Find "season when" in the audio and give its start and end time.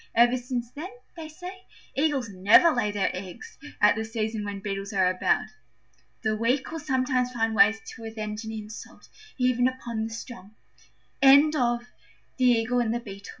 4.03-4.59